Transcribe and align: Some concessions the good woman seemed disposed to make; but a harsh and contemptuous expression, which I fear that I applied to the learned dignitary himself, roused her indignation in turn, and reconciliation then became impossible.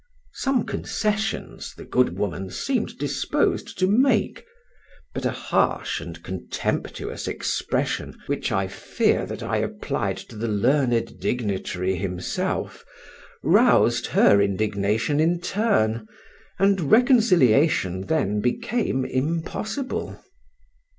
Some 0.33 0.65
concessions 0.65 1.75
the 1.75 1.85
good 1.85 2.17
woman 2.17 2.49
seemed 2.49 2.97
disposed 2.97 3.77
to 3.77 3.85
make; 3.85 4.43
but 5.13 5.27
a 5.27 5.29
harsh 5.29 6.01
and 6.01 6.23
contemptuous 6.23 7.27
expression, 7.27 8.17
which 8.25 8.51
I 8.51 8.65
fear 8.65 9.27
that 9.27 9.43
I 9.43 9.57
applied 9.57 10.17
to 10.17 10.35
the 10.35 10.47
learned 10.47 11.19
dignitary 11.19 11.95
himself, 11.97 12.83
roused 13.43 14.07
her 14.07 14.41
indignation 14.41 15.19
in 15.19 15.39
turn, 15.39 16.07
and 16.57 16.89
reconciliation 16.89 18.07
then 18.07 18.39
became 18.41 19.05
impossible. 19.05 20.19